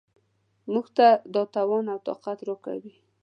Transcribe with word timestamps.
موږ 0.71 0.85
ته 0.97 1.07
دا 1.33 1.43
توان 1.55 1.85
او 1.93 1.99
طاقت 2.07 2.37
راکوي. 2.47 2.93